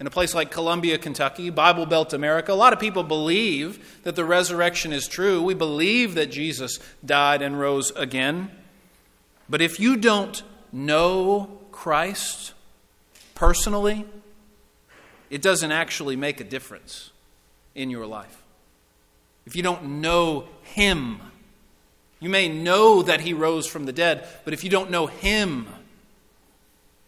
In 0.00 0.06
a 0.08 0.10
place 0.10 0.34
like 0.34 0.50
Columbia, 0.50 0.98
Kentucky, 0.98 1.48
Bible 1.48 1.86
Belt 1.86 2.12
America, 2.12 2.52
a 2.52 2.54
lot 2.54 2.72
of 2.72 2.80
people 2.80 3.04
believe 3.04 4.00
that 4.02 4.16
the 4.16 4.24
resurrection 4.24 4.92
is 4.92 5.06
true. 5.06 5.40
We 5.40 5.54
believe 5.54 6.16
that 6.16 6.26
Jesus 6.26 6.80
died 7.04 7.40
and 7.40 7.58
rose 7.58 7.92
again. 7.92 8.50
But 9.48 9.62
if 9.62 9.78
you 9.78 9.96
don't 9.96 10.42
know 10.72 11.58
Christ 11.70 12.52
personally, 13.36 14.04
it 15.30 15.40
doesn't 15.40 15.70
actually 15.70 16.16
make 16.16 16.40
a 16.40 16.44
difference 16.44 17.10
in 17.74 17.88
your 17.88 18.06
life. 18.06 18.42
If 19.46 19.56
you 19.56 19.62
don't 19.62 20.00
know 20.00 20.48
Him, 20.62 21.20
you 22.22 22.28
may 22.28 22.46
know 22.46 23.02
that 23.02 23.22
He 23.22 23.34
rose 23.34 23.66
from 23.66 23.84
the 23.84 23.92
dead, 23.92 24.24
but 24.44 24.54
if 24.54 24.62
you 24.62 24.70
don't 24.70 24.92
know 24.92 25.06
Him, 25.08 25.66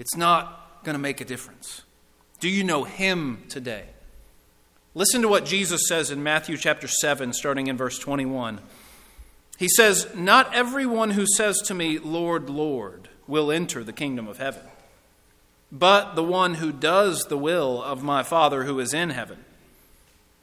it's 0.00 0.16
not 0.16 0.83
going 0.83 0.94
to 0.94 1.00
make 1.00 1.21
a 1.21 1.25
difference. 1.25 1.83
Do 2.40 2.49
you 2.49 2.64
know 2.64 2.83
Him 2.83 3.44
today? 3.49 3.85
Listen 4.92 5.23
to 5.23 5.28
what 5.28 5.44
Jesus 5.44 5.87
says 5.87 6.11
in 6.11 6.25
Matthew 6.25 6.56
chapter 6.56 6.88
7, 6.88 7.33
starting 7.33 7.68
in 7.68 7.76
verse 7.76 7.97
21. 7.97 8.59
He 9.56 9.68
says, 9.68 10.09
Not 10.16 10.52
everyone 10.52 11.12
who 11.12 11.26
says 11.26 11.59
to 11.66 11.75
me, 11.75 12.00
Lord, 12.00 12.50
Lord, 12.50 13.09
will 13.28 13.52
enter 13.52 13.85
the 13.85 13.92
kingdom 13.92 14.26
of 14.26 14.38
heaven, 14.38 14.62
but 15.71 16.16
the 16.16 16.25
one 16.25 16.54
who 16.54 16.73
does 16.73 17.26
the 17.28 17.38
will 17.38 17.80
of 17.80 18.02
my 18.02 18.25
Father 18.25 18.64
who 18.64 18.80
is 18.80 18.92
in 18.92 19.11
heaven. 19.11 19.44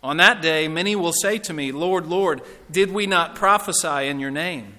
On 0.03 0.17
that 0.17 0.41
day, 0.41 0.67
many 0.67 0.95
will 0.95 1.13
say 1.13 1.37
to 1.39 1.53
me, 1.53 1.71
Lord, 1.71 2.07
Lord, 2.07 2.41
did 2.69 2.91
we 2.91 3.05
not 3.05 3.35
prophesy 3.35 4.07
in 4.07 4.19
your 4.19 4.31
name, 4.31 4.75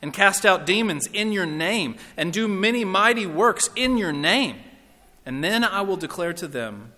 and 0.00 0.12
cast 0.12 0.46
out 0.46 0.64
demons 0.64 1.06
in 1.12 1.32
your 1.32 1.46
name, 1.46 1.96
and 2.16 2.32
do 2.32 2.48
many 2.48 2.84
mighty 2.84 3.26
works 3.26 3.68
in 3.76 3.98
your 3.98 4.12
name? 4.12 4.56
And 5.26 5.44
then 5.44 5.64
I 5.64 5.82
will 5.82 5.96
declare 5.96 6.32
to 6.34 6.48
them, 6.48 6.92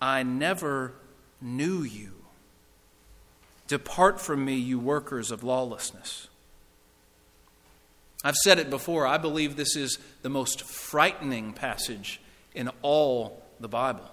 I 0.00 0.22
never 0.22 0.92
knew 1.40 1.82
you. 1.82 2.12
Depart 3.68 4.20
from 4.20 4.44
me, 4.44 4.54
you 4.54 4.78
workers 4.78 5.30
of 5.30 5.42
lawlessness. 5.42 6.28
I've 8.22 8.36
said 8.36 8.58
it 8.58 8.70
before, 8.70 9.06
I 9.06 9.18
believe 9.18 9.56
this 9.56 9.76
is 9.76 9.98
the 10.22 10.28
most 10.28 10.62
frightening 10.62 11.52
passage 11.52 12.20
in 12.54 12.70
all 12.82 13.42
the 13.60 13.68
Bible. 13.68 14.10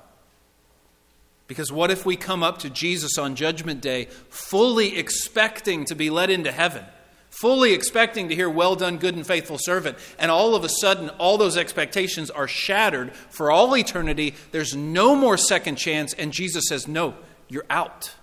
Because 1.48 1.72
what 1.72 1.92
if 1.92 2.06
we 2.06 2.16
come 2.16 2.42
up 2.42 2.60
to 2.60 2.70
Jesus 2.70 3.18
on 3.18 3.36
Judgment 3.36 3.82
Day 3.82 4.06
fully 4.30 4.98
expecting 4.98 5.86
to 5.86 5.96
be 5.96 6.10
led 6.10 6.30
into 6.30 6.52
heaven, 6.52 6.86
fully 7.30 7.74
expecting 7.74 8.30
to 8.30 8.36
hear, 8.36 8.50
Well 8.50 8.76
done, 8.76 8.98
good 8.98 9.16
and 9.16 9.28
faithful 9.28 9.58
servant, 9.60 9.98
and 10.18 10.32
all 10.32 10.56
of 10.56 10.64
a 10.64 10.70
sudden 10.70 11.10
all 11.12 11.38
those 11.38 11.58
expectations 11.58 12.30
are 12.30 12.48
shattered 12.48 13.14
for 13.14 13.52
all 13.52 13.76
eternity? 13.76 14.36
There's 14.52 14.76
no 14.76 15.16
more 15.16 15.38
second 15.38 15.76
chance, 15.76 16.14
and 16.14 16.32
Jesus 16.32 16.66
says, 16.70 16.88
No, 16.88 17.16
you're 17.50 17.66
out. 17.70 18.14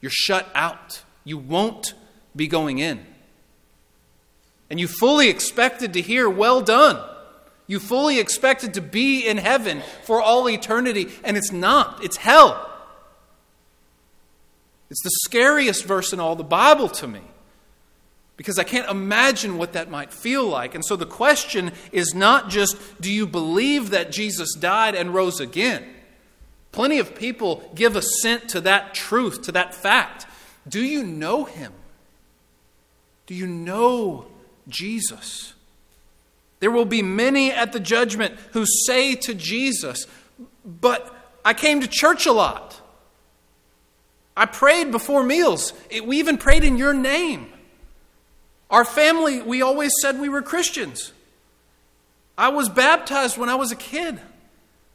You're 0.00 0.10
shut 0.12 0.48
out. 0.54 1.02
You 1.24 1.38
won't 1.38 1.94
be 2.34 2.46
going 2.46 2.78
in. 2.78 3.04
And 4.70 4.80
you 4.80 4.88
fully 4.88 5.28
expected 5.28 5.92
to 5.94 6.00
hear, 6.00 6.30
Well 6.30 6.60
done. 6.60 7.08
You 7.72 7.80
fully 7.80 8.20
expected 8.20 8.74
to 8.74 8.82
be 8.82 9.26
in 9.26 9.38
heaven 9.38 9.82
for 10.02 10.20
all 10.20 10.46
eternity, 10.46 11.08
and 11.24 11.38
it's 11.38 11.52
not. 11.52 12.04
It's 12.04 12.18
hell. 12.18 12.70
It's 14.90 15.02
the 15.02 15.10
scariest 15.24 15.86
verse 15.86 16.12
in 16.12 16.20
all 16.20 16.36
the 16.36 16.44
Bible 16.44 16.90
to 16.90 17.08
me 17.08 17.22
because 18.36 18.58
I 18.58 18.64
can't 18.64 18.90
imagine 18.90 19.56
what 19.56 19.72
that 19.72 19.88
might 19.90 20.12
feel 20.12 20.46
like. 20.46 20.74
And 20.74 20.84
so 20.84 20.96
the 20.96 21.06
question 21.06 21.72
is 21.92 22.14
not 22.14 22.50
just 22.50 22.76
do 23.00 23.10
you 23.10 23.26
believe 23.26 23.88
that 23.88 24.12
Jesus 24.12 24.52
died 24.52 24.94
and 24.94 25.14
rose 25.14 25.40
again? 25.40 25.82
Plenty 26.72 26.98
of 26.98 27.14
people 27.14 27.70
give 27.74 27.96
assent 27.96 28.50
to 28.50 28.60
that 28.60 28.92
truth, 28.92 29.40
to 29.44 29.52
that 29.52 29.74
fact. 29.74 30.26
Do 30.68 30.84
you 30.84 31.04
know 31.04 31.44
him? 31.44 31.72
Do 33.24 33.34
you 33.34 33.46
know 33.46 34.26
Jesus? 34.68 35.54
There 36.62 36.70
will 36.70 36.84
be 36.84 37.02
many 37.02 37.50
at 37.50 37.72
the 37.72 37.80
judgment 37.80 38.36
who 38.52 38.64
say 38.86 39.16
to 39.16 39.34
Jesus, 39.34 40.06
But 40.64 41.12
I 41.44 41.54
came 41.54 41.80
to 41.80 41.88
church 41.88 42.24
a 42.24 42.30
lot. 42.30 42.80
I 44.36 44.46
prayed 44.46 44.92
before 44.92 45.24
meals. 45.24 45.72
we 46.04 46.20
even 46.20 46.38
prayed 46.38 46.62
in 46.62 46.76
your 46.76 46.94
name. 46.94 47.52
Our 48.70 48.84
family, 48.84 49.42
we 49.42 49.60
always 49.60 49.90
said 50.00 50.20
we 50.20 50.28
were 50.28 50.40
Christians. 50.40 51.12
I 52.38 52.50
was 52.50 52.68
baptized 52.68 53.36
when 53.36 53.48
I 53.48 53.56
was 53.56 53.72
a 53.72 53.76
kid. 53.76 54.20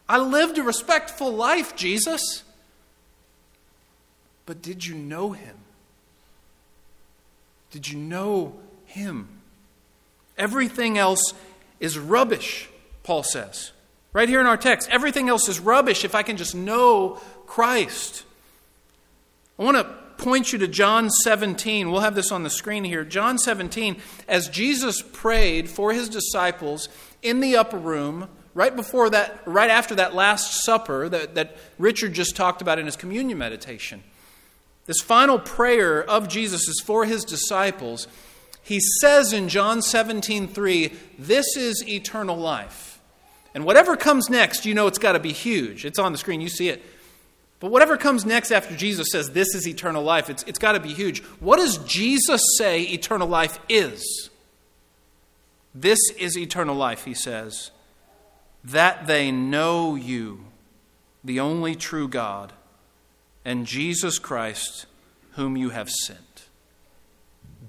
I 0.08 0.20
lived 0.20 0.58
a 0.58 0.64
respectful 0.64 1.34
life, 1.34 1.76
Jesus. 1.76 2.44
But 4.46 4.62
did 4.62 4.86
you 4.86 4.96
know 4.96 5.34
him? 5.34 5.58
Did 7.72 7.90
you 7.90 7.98
know 8.00 8.58
him? 8.86 9.28
Everything 10.38 10.98
else 10.98 11.34
is 11.80 11.98
rubbish, 11.98 12.70
Paul 13.04 13.24
says. 13.24 13.72
Right 14.14 14.30
here 14.30 14.40
in 14.40 14.46
our 14.48 14.58
text, 14.58 14.90
everything 14.90 15.30
else 15.30 15.48
is 15.48 15.60
rubbish 15.60 16.04
if 16.04 16.16
I 16.16 16.24
can 16.24 16.38
just 16.38 16.56
know 16.56 17.22
Christ. 17.46 18.24
I 19.60 19.64
want 19.64 19.78
to 19.78 20.24
point 20.24 20.52
you 20.52 20.60
to 20.60 20.68
John 20.68 21.10
17. 21.10 21.92
We'll 21.92 22.02
have 22.02 22.16
this 22.16 22.32
on 22.32 22.44
the 22.44 22.50
screen 22.50 22.84
here. 22.84 23.04
John 23.04 23.38
17, 23.38 23.98
as 24.28 24.50
Jesus 24.50 25.02
prayed 25.02 25.70
for 25.70 25.94
his 25.94 26.10
disciples 26.10 26.90
in 27.22 27.40
the 27.40 27.56
upper 27.58 27.78
room 27.78 28.30
right 28.54 28.76
before 28.76 29.10
that, 29.12 29.40
right 29.46 29.70
after 29.70 29.96
that 29.96 30.16
Last 30.16 30.64
Supper 30.64 31.08
that, 31.10 31.36
that 31.36 31.58
Richard 31.78 32.14
just 32.14 32.36
talked 32.36 32.62
about 32.62 32.80
in 32.80 32.88
his 32.88 32.96
communion 32.96 33.38
meditation. 33.38 34.04
This 34.88 35.02
final 35.02 35.38
prayer 35.38 36.04
of 36.04 36.28
Jesus 36.28 36.68
is 36.68 36.82
for 36.84 37.06
his 37.06 37.24
disciples. 37.24 38.08
He 38.68 38.82
says 39.00 39.32
in 39.32 39.48
John 39.48 39.82
17, 39.82 40.50
3, 40.50 40.94
This 41.18 41.56
is 41.56 41.88
eternal 41.88 42.36
life. 42.36 43.00
And 43.56 43.64
whatever 43.64 43.96
comes 43.96 44.30
next, 44.30 44.66
you 44.66 44.74
know 44.74 44.88
it's 44.88 44.98
got 44.98 45.14
to 45.14 45.20
be 45.20 45.32
huge. 45.32 45.86
It's 45.86 45.98
on 45.98 46.12
the 46.12 46.18
screen, 46.18 46.42
you 46.42 46.50
see 46.50 46.68
it. 46.68 46.84
But 47.62 47.72
whatever 47.72 47.96
comes 47.96 48.26
next 48.26 48.52
after 48.52 48.76
Jesus 48.76 49.08
says 49.10 49.32
this 49.32 49.56
is 49.56 49.66
eternal 49.66 50.04
life, 50.04 50.30
it's, 50.30 50.44
it's 50.44 50.60
got 50.60 50.74
to 50.74 50.82
be 50.82 50.94
huge. 50.94 51.24
What 51.40 51.58
does 51.58 51.78
Jesus 51.78 52.42
say 52.58 52.82
eternal 52.82 53.30
life 53.30 53.58
is? 53.70 54.30
This 55.74 56.00
is 56.20 56.38
eternal 56.38 56.76
life, 56.76 57.06
he 57.06 57.14
says, 57.14 57.72
that 58.66 59.08
they 59.08 59.32
know 59.32 59.96
you, 59.96 60.44
the 61.24 61.40
only 61.40 61.74
true 61.74 62.10
God, 62.10 62.52
and 63.46 63.66
Jesus 63.66 64.20
Christ, 64.20 64.88
whom 65.32 65.56
you 65.56 65.70
have 65.70 65.90
sent. 65.90 66.37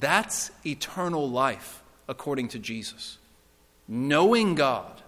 That's 0.00 0.50
eternal 0.64 1.28
life 1.28 1.82
according 2.08 2.48
to 2.48 2.58
Jesus. 2.58 3.18
Knowing 3.86 4.54
God 4.54 5.02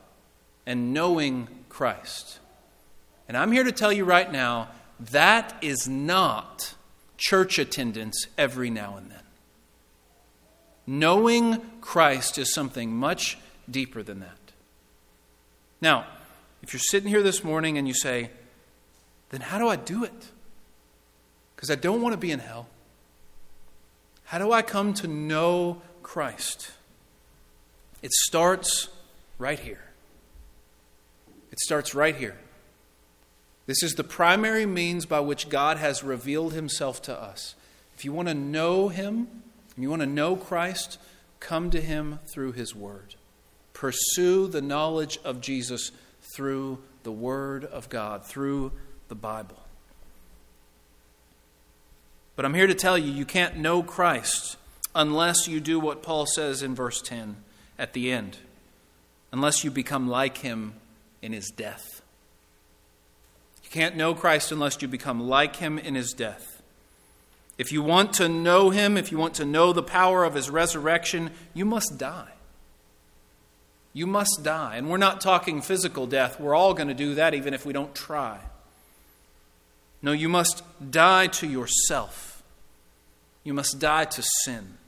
and 0.67 0.93
knowing 0.93 1.49
Christ. 1.69 2.39
And 3.29 3.37
I'm 3.37 3.53
here 3.53 3.65
to 3.65 3.73
tell 3.73 3.93
you 3.93 4.05
right 4.05 4.31
now 4.31 4.69
that 4.99 5.57
is 5.63 5.89
not 5.89 6.75
church 7.17 7.59
attendance 7.59 8.27
every 8.37 8.71
now 8.71 8.97
and 8.97 9.11
then. 9.11 9.19
Knowing 10.87 11.61
Christ 11.81 12.39
is 12.39 12.53
something 12.53 12.93
much 12.93 13.39
deeper 13.71 14.03
than 14.03 14.21
that. 14.21 14.53
Now, 15.81 16.07
if 16.63 16.73
you're 16.73 16.81
sitting 16.81 17.09
here 17.09 17.23
this 17.23 17.45
morning 17.45 17.79
and 17.79 17.87
you 17.87 17.95
say, 17.95 18.31
then 19.31 19.41
how 19.41 19.59
do 19.59 19.69
I 19.69 19.77
do 19.77 20.05
it? 20.05 20.27
Because 21.55 21.71
I 21.71 21.77
don't 21.77 22.03
want 22.03 22.13
to 22.13 22.19
be 22.19 22.33
in 22.33 22.41
hell. 22.41 22.67
How 24.31 24.39
do 24.39 24.53
I 24.53 24.63
come 24.63 24.95
to 24.95 25.09
know 25.09 25.83
Christ? 26.05 26.71
It 28.01 28.13
starts 28.13 28.89
right 29.39 29.59
here. 29.59 29.83
It 31.51 31.59
starts 31.59 31.97
right 31.97 32.15
here. 32.15 32.37
This 33.67 33.83
is 33.83 33.95
the 33.95 34.05
primary 34.05 34.67
means 34.67 35.05
by 35.05 35.19
which 35.19 35.49
God 35.49 35.79
has 35.79 36.05
revealed 36.05 36.53
himself 36.53 37.03
to 37.03 37.21
us. 37.21 37.57
If 37.97 38.05
you 38.05 38.13
want 38.13 38.29
to 38.29 38.35
know 38.35 38.87
him, 38.87 39.27
if 39.69 39.77
you 39.77 39.91
want 39.91 40.03
to 40.03 40.07
know 40.07 40.37
Christ, 40.37 40.99
come 41.41 41.69
to 41.71 41.81
him 41.81 42.21
through 42.33 42.53
his 42.53 42.73
word. 42.73 43.17
Pursue 43.73 44.47
the 44.47 44.63
knowledge 44.63 45.19
of 45.25 45.41
Jesus 45.41 45.91
through 46.37 46.79
the 47.03 47.11
word 47.11 47.65
of 47.65 47.89
God, 47.89 48.25
through 48.25 48.71
the 49.09 49.17
Bible. 49.17 49.60
But 52.41 52.47
I'm 52.47 52.55
here 52.55 52.69
to 52.69 52.75
tell 52.75 52.97
you, 52.97 53.13
you 53.13 53.27
can't 53.27 53.59
know 53.59 53.83
Christ 53.83 54.57
unless 54.95 55.47
you 55.47 55.61
do 55.61 55.79
what 55.79 56.03
Paul 56.03 56.25
says 56.25 56.63
in 56.63 56.75
verse 56.75 57.03
10 57.03 57.37
at 57.79 57.93
the 57.93 58.11
end, 58.11 58.39
unless 59.31 59.63
you 59.63 59.71
become 59.71 60.09
like 60.09 60.39
him 60.39 60.73
in 61.21 61.35
his 61.35 61.51
death. 61.51 62.01
You 63.63 63.69
can't 63.69 63.95
know 63.95 64.15
Christ 64.15 64.53
unless 64.53 64.81
you 64.81 64.89
become 64.89 65.29
like 65.29 65.57
him 65.57 65.79
in 65.79 65.95
his 65.95 66.15
death. 66.15 66.63
If 67.59 67.73
you 67.73 67.83
want 67.83 68.15
to 68.15 68.27
know 68.27 68.71
him, 68.71 68.97
if 68.97 69.13
you 69.13 69.19
want 69.19 69.35
to 69.35 69.45
know 69.45 69.75
the 69.75 69.83
power 69.83 70.25
of 70.25 70.33
his 70.33 70.49
resurrection, 70.49 71.33
you 71.53 71.67
must 71.67 71.99
die. 71.99 72.33
You 73.93 74.07
must 74.07 74.41
die. 74.43 74.77
And 74.77 74.89
we're 74.89 74.97
not 74.97 75.21
talking 75.21 75.61
physical 75.61 76.07
death. 76.07 76.41
We're 76.41 76.55
all 76.55 76.73
going 76.73 76.89
to 76.89 76.95
do 76.95 77.17
that 77.17 77.35
even 77.35 77.53
if 77.53 77.67
we 77.67 77.75
don't 77.75 77.95
try. 77.95 78.39
No, 80.01 80.13
you 80.13 80.31
must 80.31 80.63
die 80.91 81.27
to 81.27 81.47
yourself. 81.47 82.30
You 83.45 83.55
must 83.55 83.79
die 83.79 84.05
to 84.05 84.23
sin. 84.45 84.79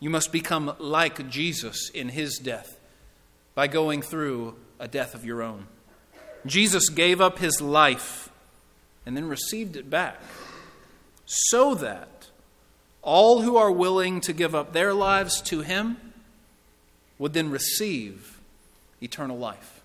You 0.00 0.10
must 0.10 0.32
become 0.32 0.74
like 0.78 1.30
Jesus 1.30 1.90
in 1.90 2.10
his 2.10 2.38
death 2.38 2.78
by 3.54 3.68
going 3.68 4.02
through 4.02 4.56
a 4.78 4.88
death 4.88 5.14
of 5.14 5.24
your 5.24 5.42
own. 5.42 5.66
Jesus 6.46 6.88
gave 6.88 7.20
up 7.20 7.38
his 7.38 7.60
life 7.60 8.28
and 9.06 9.16
then 9.16 9.28
received 9.28 9.76
it 9.76 9.88
back 9.88 10.20
so 11.26 11.74
that 11.76 12.28
all 13.02 13.42
who 13.42 13.56
are 13.56 13.70
willing 13.70 14.20
to 14.22 14.32
give 14.32 14.54
up 14.54 14.72
their 14.72 14.92
lives 14.92 15.40
to 15.42 15.60
him 15.60 15.96
would 17.18 17.32
then 17.32 17.50
receive 17.50 18.38
eternal 19.00 19.38
life. 19.38 19.82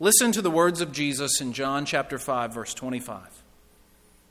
Listen 0.00 0.30
to 0.32 0.42
the 0.42 0.50
words 0.50 0.80
of 0.80 0.92
Jesus 0.92 1.40
in 1.40 1.52
John 1.52 1.84
chapter 1.84 2.18
5 2.18 2.52
verse 2.52 2.74
25. 2.74 3.42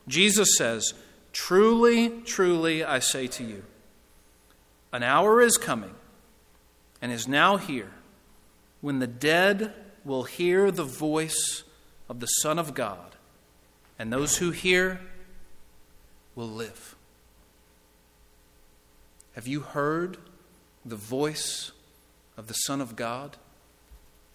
Jesus 0.06 0.56
says, 0.56 0.94
"Truly, 1.38 2.20
truly 2.22 2.84
I 2.84 2.98
say 2.98 3.26
to 3.28 3.44
you, 3.44 3.64
an 4.92 5.02
hour 5.02 5.40
is 5.40 5.56
coming 5.56 5.94
and 7.00 7.10
is 7.10 7.26
now 7.28 7.56
here 7.56 7.92
when 8.80 8.98
the 8.98 9.06
dead 9.06 9.72
will 10.04 10.24
hear 10.24 10.70
the 10.70 10.84
voice 10.84 11.62
of 12.08 12.20
the 12.20 12.26
Son 12.26 12.58
of 12.58 12.74
God, 12.74 13.16
and 13.98 14.12
those 14.12 14.38
who 14.38 14.50
hear 14.50 15.00
will 16.34 16.50
live." 16.50 16.96
Have 19.34 19.46
you 19.46 19.60
heard 19.60 20.18
the 20.84 20.96
voice 20.96 21.70
of 22.36 22.48
the 22.48 22.54
Son 22.54 22.80
of 22.80 22.94
God 22.94 23.38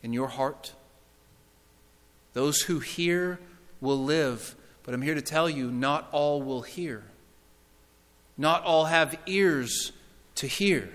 in 0.02 0.14
your 0.14 0.30
heart? 0.30 0.74
Those 2.32 2.62
who 2.64 2.80
hear 2.80 3.40
will 3.82 4.02
live, 4.02 4.56
but 4.84 4.94
I'm 4.94 5.02
here 5.02 5.16
to 5.16 5.22
tell 5.22 5.50
you 5.50 5.72
not 5.72 6.08
all 6.12 6.42
will 6.42 6.62
hear. 6.62 7.04
Not 8.38 8.64
all 8.64 8.86
have 8.86 9.18
ears 9.26 9.92
to 10.36 10.48
hear. 10.48 10.90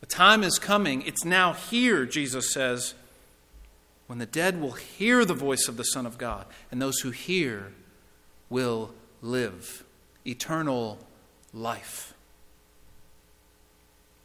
The 0.00 0.06
time 0.06 0.42
is 0.42 0.58
coming, 0.58 1.02
it's 1.02 1.24
now 1.24 1.52
here, 1.52 2.04
Jesus 2.06 2.52
says, 2.52 2.94
when 4.08 4.18
the 4.18 4.26
dead 4.26 4.60
will 4.60 4.72
hear 4.72 5.24
the 5.24 5.32
voice 5.32 5.68
of 5.68 5.76
the 5.76 5.84
Son 5.84 6.06
of 6.06 6.18
God, 6.18 6.46
and 6.70 6.82
those 6.82 6.98
who 6.98 7.10
hear 7.12 7.72
will 8.50 8.92
live 9.22 9.84
eternal 10.26 10.98
life. 11.54 12.12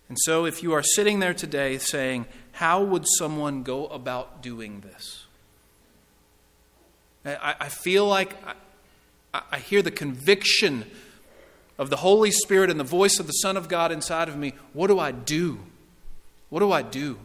And 0.09 0.17
so, 0.21 0.45
if 0.45 0.63
you 0.63 0.73
are 0.73 0.83
sitting 0.83 1.19
there 1.19 1.33
today 1.33 1.77
saying, 1.77 2.25
How 2.53 2.81
would 2.81 3.05
someone 3.17 3.63
go 3.63 3.87
about 3.87 4.41
doing 4.41 4.81
this? 4.81 5.26
I, 7.27 7.55
I 7.59 7.69
feel 7.69 8.05
like 8.05 8.35
I, 9.33 9.41
I 9.51 9.59
hear 9.59 9.81
the 9.81 9.91
conviction 9.91 10.85
of 11.77 11.89
the 11.89 11.97
Holy 11.97 12.31
Spirit 12.31 12.69
and 12.69 12.79
the 12.79 12.85
voice 12.85 13.19
of 13.19 13.27
the 13.27 13.33
Son 13.33 13.57
of 13.57 13.67
God 13.67 13.91
inside 13.91 14.29
of 14.29 14.37
me. 14.37 14.53
What 14.73 14.87
do 14.87 14.99
I 14.99 15.11
do? 15.11 15.59
What 16.49 16.59
do 16.59 16.71
I 16.71 16.81
do? 16.81 17.19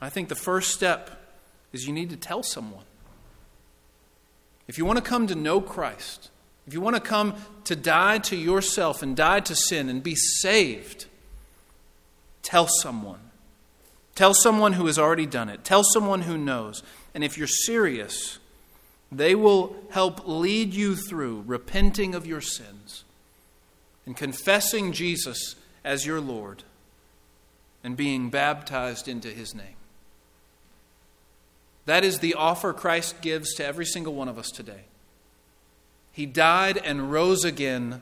I 0.00 0.08
think 0.08 0.28
the 0.28 0.34
first 0.34 0.72
step 0.72 1.10
is 1.72 1.86
you 1.86 1.92
need 1.92 2.10
to 2.10 2.16
tell 2.16 2.42
someone. 2.42 2.84
If 4.66 4.78
you 4.78 4.84
want 4.84 4.98
to 4.98 5.04
come 5.04 5.26
to 5.26 5.34
know 5.34 5.60
Christ, 5.60 6.30
if 6.66 6.72
you 6.72 6.80
want 6.80 6.96
to 6.96 7.00
come 7.00 7.34
to 7.64 7.76
die 7.76 8.18
to 8.18 8.36
yourself 8.36 9.02
and 9.02 9.14
die 9.14 9.40
to 9.40 9.54
sin 9.54 9.88
and 9.88 10.02
be 10.02 10.14
saved, 10.14 11.06
Tell 12.44 12.68
someone. 12.68 13.18
Tell 14.14 14.34
someone 14.34 14.74
who 14.74 14.86
has 14.86 14.98
already 14.98 15.26
done 15.26 15.48
it. 15.48 15.64
Tell 15.64 15.82
someone 15.82 16.22
who 16.22 16.38
knows. 16.38 16.84
And 17.14 17.24
if 17.24 17.36
you're 17.36 17.48
serious, 17.48 18.38
they 19.18 19.34
will 19.34 19.76
help 19.90 20.26
lead 20.26 20.74
you 20.74 20.96
through 20.96 21.44
repenting 21.46 22.14
of 22.14 22.26
your 22.26 22.40
sins 22.40 23.04
and 24.06 24.16
confessing 24.16 24.92
Jesus 24.92 25.56
as 25.84 26.06
your 26.06 26.20
Lord 26.20 26.62
and 27.82 27.96
being 27.96 28.30
baptized 28.30 29.08
into 29.08 29.28
his 29.28 29.54
name. 29.54 29.76
That 31.86 32.04
is 32.04 32.18
the 32.18 32.34
offer 32.34 32.72
Christ 32.72 33.20
gives 33.20 33.54
to 33.54 33.64
every 33.64 33.84
single 33.84 34.14
one 34.14 34.28
of 34.28 34.38
us 34.38 34.50
today. 34.50 34.84
He 36.12 36.26
died 36.26 36.78
and 36.78 37.12
rose 37.12 37.44
again 37.44 38.00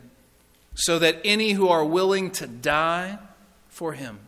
so 0.75 0.99
that 0.99 1.19
any 1.25 1.53
who 1.53 1.69
are 1.69 1.85
willing 1.85 2.31
to 2.33 2.47
die 2.47 3.19
for 3.69 3.95
him 3.95 4.21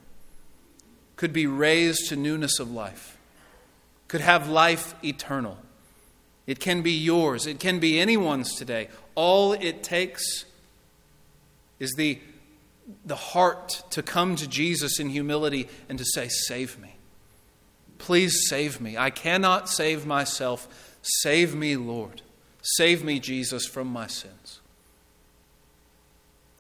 could 1.17 1.33
be 1.33 1.47
raised 1.47 2.09
to 2.09 2.17
newness 2.17 2.59
of 2.59 2.71
life, 2.71 3.17
could 4.09 4.21
have 4.21 4.49
life 4.49 4.95
eternal. 5.05 5.59
It 6.47 6.61
can 6.61 6.83
be 6.83 6.93
yours, 6.93 7.47
it 7.47 7.59
can 7.59 7.79
be 7.79 7.99
anyone's 7.99 8.55
today. 8.55 8.89
All 9.15 9.53
it 9.53 9.83
takes 9.83 10.45
is 11.79 11.93
the, 11.97 12.19
the 13.05 13.17
heart 13.17 13.83
to 13.91 14.03
come 14.03 14.37
to 14.37 14.47
Jesus 14.47 15.01
in 15.01 15.11
humility 15.11 15.69
and 15.89 15.99
to 15.99 16.05
say, 16.05 16.29
Save 16.29 16.79
me. 16.79 16.97
Please 17.99 18.49
save 18.49 18.81
me. 18.81 18.99
I 18.99 19.11
cannot 19.11 19.69
save 19.69 20.05
myself. 20.05 20.97
Save 21.01 21.55
me, 21.55 21.77
Lord. 21.77 22.23
Save 22.63 23.05
me, 23.05 23.21
Jesus, 23.21 23.67
from 23.67 23.89
my 23.89 24.07
sins. 24.07 24.61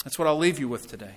That's 0.04 0.18
what 0.18 0.28
I'll 0.28 0.38
leave 0.38 0.58
you 0.58 0.68
with 0.68 0.86
today. 0.86 1.16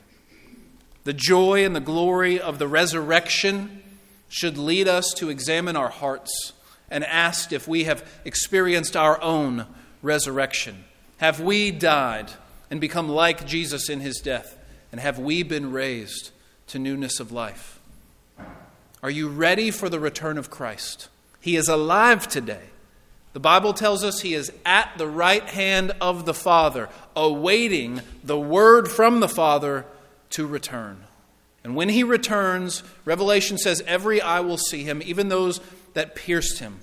The 1.04 1.14
joy 1.14 1.64
and 1.66 1.76
the 1.76 1.82
glory 1.82 2.40
of 2.40 2.60
the 2.60 2.68
resurrection 2.68 3.84
should 4.30 4.58
lead 4.58 4.88
us 4.88 5.14
to 5.18 5.30
examine 5.30 5.76
our 5.76 5.90
hearts 5.90 6.54
and 6.90 7.04
asked 7.04 7.52
if 7.52 7.68
we 7.68 7.86
have 7.86 8.08
experienced 8.24 8.96
our 8.96 9.22
own 9.22 9.66
resurrection. 10.02 10.86
Have 11.18 11.40
we 11.40 11.72
died 11.72 12.32
and 12.70 12.80
become 12.80 13.10
like 13.10 13.46
Jesus 13.46 13.90
in 13.90 14.00
his 14.00 14.20
death? 14.20 14.58
And 14.92 15.02
have 15.02 15.20
we 15.20 15.44
been 15.44 15.72
raised 15.72 16.32
to 16.68 16.80
newness 16.80 17.20
of 17.20 17.32
life? 17.32 17.80
Are 19.04 19.10
you 19.10 19.28
ready 19.28 19.72
for 19.72 19.90
the 19.90 20.00
return 20.00 20.38
of 20.38 20.50
Christ? 20.50 21.10
He 21.40 21.56
is 21.56 21.68
alive 21.68 22.28
today. 22.28 22.70
The 23.34 23.40
Bible 23.40 23.74
tells 23.74 24.04
us 24.04 24.22
he 24.22 24.34
is 24.34 24.52
at 24.66 24.92
the 24.98 25.08
right 25.08 25.44
hand 25.44 25.92
of 26.02 26.26
the 26.26 26.34
Father, 26.34 26.90
awaiting 27.16 28.02
the 28.24 28.40
word 28.40 28.88
from 28.88 29.20
the 29.20 29.30
Father 29.30 29.86
to 30.32 30.48
return. 30.48 31.04
And 31.64 31.76
when 31.76 31.90
he 31.90 32.04
returns, 32.04 32.82
Revelation 33.06 33.58
says, 33.58 33.84
every 33.86 34.22
eye 34.22 34.40
will 34.40 34.58
see 34.58 34.84
him, 34.84 35.02
even 35.06 35.28
those 35.28 35.60
that 35.98 36.14
pierced 36.14 36.60
him, 36.60 36.80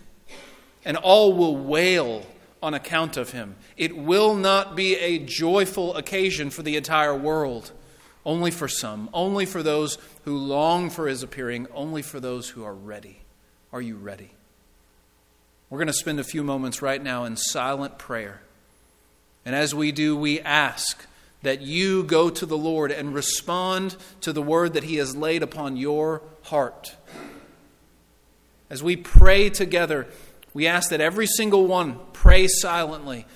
and 0.85 0.96
all 0.96 1.35
will 1.35 1.57
wail 1.57 2.27
on 2.61 2.74
account 2.74 3.16
of 3.16 3.31
him. 3.31 3.55
It 3.77 3.96
will 3.96 4.35
not 4.35 4.74
be 4.74 4.96
a 4.96 5.20
joyful 5.20 5.94
occasion 5.94 6.50
for 6.50 6.64
the 6.64 6.74
entire 6.74 7.16
world, 7.16 7.70
only 8.27 8.50
for 8.50 8.66
some, 8.66 9.09
only 9.12 9.46
for 9.46 9.62
those 9.62 9.98
who 10.24 10.37
long 10.37 10.90
for 10.90 11.07
his 11.07 11.22
appearing, 11.22 11.68
only 11.72 12.03
for 12.03 12.18
those 12.18 12.48
who 12.48 12.64
are 12.64 12.74
ready. 12.74 13.20
Are 13.72 13.81
you 13.81 13.94
ready? 13.94 14.33
We're 15.70 15.79
going 15.79 15.87
to 15.87 15.92
spend 15.92 16.18
a 16.18 16.24
few 16.24 16.42
moments 16.42 16.83
right 16.83 17.00
now 17.00 17.22
in 17.22 17.37
silent 17.37 17.98
prayer. 17.98 18.40
And 19.44 19.55
as 19.55 19.77
we 19.77 19.92
do, 19.92 20.16
we 20.16 20.40
ask 20.40 21.07
that 21.42 21.61
you 21.61 22.03
go 22.03 22.31
to 22.31 22.46
the 22.46 22.59
Lord 22.59 22.90
and 22.90 23.14
respond 23.14 23.94
to 24.22 24.33
the 24.33 24.42
word 24.42 24.72
that 24.72 24.83
He 24.83 24.96
has 24.96 25.14
laid 25.14 25.44
upon 25.44 25.77
your 25.77 26.20
heart. 26.42 26.96
As 28.70 28.83
we 28.83 28.96
pray 28.96 29.50
together, 29.50 30.07
we 30.53 30.66
ask 30.66 30.90
that 30.90 31.00
every 31.00 31.27
single 31.27 31.66
one 31.66 31.98
pray 32.12 32.46
silently 32.46 33.27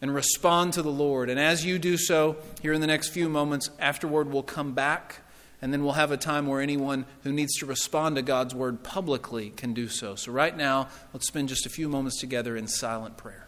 and 0.00 0.14
respond 0.14 0.72
to 0.74 0.82
the 0.82 0.90
Lord. 0.90 1.30
And 1.30 1.38
as 1.38 1.64
you 1.64 1.78
do 1.78 1.96
so, 1.96 2.36
here 2.62 2.72
in 2.72 2.80
the 2.80 2.86
next 2.86 3.08
few 3.08 3.28
moments, 3.28 3.70
afterward, 3.78 4.30
we'll 4.30 4.42
come 4.42 4.72
back 4.72 5.20
and 5.62 5.72
then 5.72 5.82
we'll 5.82 5.94
have 5.94 6.10
a 6.10 6.16
time 6.16 6.46
where 6.46 6.60
anyone 6.60 7.06
who 7.22 7.32
needs 7.32 7.54
to 7.58 7.66
respond 7.66 8.16
to 8.16 8.22
God's 8.22 8.54
word 8.54 8.82
publicly 8.82 9.50
can 9.50 9.72
do 9.72 9.88
so. 9.88 10.14
So, 10.14 10.30
right 10.30 10.54
now, 10.54 10.88
let's 11.14 11.26
spend 11.26 11.48
just 11.48 11.64
a 11.64 11.70
few 11.70 11.88
moments 11.88 12.20
together 12.20 12.56
in 12.56 12.66
silent 12.66 13.16
prayer. 13.16 13.43